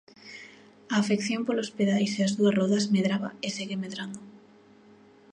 [0.93, 4.19] A afección polos pedais e as dúas rodas medraba e segue medrando.